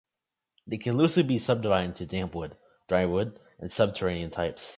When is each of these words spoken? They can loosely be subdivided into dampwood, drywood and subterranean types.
They 0.65 0.77
can 0.79 0.97
loosely 0.97 1.21
be 1.21 1.37
subdivided 1.37 1.89
into 1.89 2.07
dampwood, 2.07 2.57
drywood 2.89 3.37
and 3.59 3.71
subterranean 3.71 4.31
types. 4.31 4.69